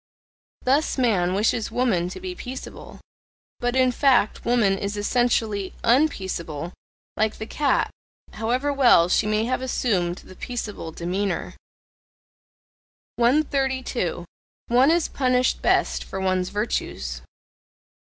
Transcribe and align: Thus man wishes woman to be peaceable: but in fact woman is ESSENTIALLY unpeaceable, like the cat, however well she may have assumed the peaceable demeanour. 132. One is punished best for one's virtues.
Thus 0.63 0.97
man 0.97 1.35
wishes 1.35 1.69
woman 1.69 2.09
to 2.09 2.19
be 2.19 2.33
peaceable: 2.33 3.01
but 3.59 3.75
in 3.75 3.91
fact 3.91 4.43
woman 4.43 4.75
is 4.75 4.97
ESSENTIALLY 4.97 5.75
unpeaceable, 5.83 6.73
like 7.15 7.37
the 7.37 7.45
cat, 7.45 7.91
however 8.33 8.73
well 8.73 9.09
she 9.09 9.27
may 9.27 9.45
have 9.45 9.61
assumed 9.61 10.15
the 10.15 10.35
peaceable 10.35 10.91
demeanour. 10.91 11.55
132. 13.17 14.25
One 14.69 14.89
is 14.89 15.07
punished 15.07 15.61
best 15.61 16.03
for 16.03 16.19
one's 16.19 16.49
virtues. 16.49 17.21